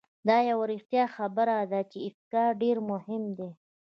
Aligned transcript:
دا 0.27 0.37
یوه 0.49 0.65
رښتیا 0.71 1.03
خبره 1.15 1.55
ده 1.71 1.81
چې 1.91 1.97
افکار 2.09 2.49
ډېر 2.61 2.77
مهم 2.91 3.23
دي. 3.37 3.49